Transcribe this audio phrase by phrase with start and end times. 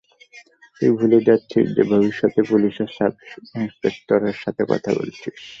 [0.77, 5.35] তুই ভুলে যাচ্ছিস যে ভবিষ্যত পুলিশের সাব-ইন্সপেক্টর সাথে কথা বলছিস।